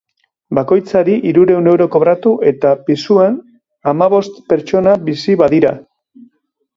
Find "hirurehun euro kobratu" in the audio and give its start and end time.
1.31-2.31